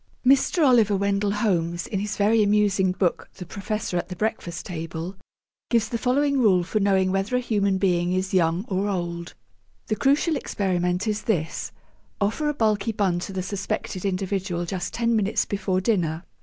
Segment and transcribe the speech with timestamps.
[0.25, 0.65] Mr.
[0.65, 5.15] Oliver Wendell Holmes, in his very amusing book, 'The Professor at the Breakfast Table,'
[5.69, 9.35] gives the following rule for knowing whether a human being is young or old:
[9.85, 11.71] 'The crucial experiment is this
[12.19, 16.23] offer a bulky bun to the suspected individual just ten minutes before dinner.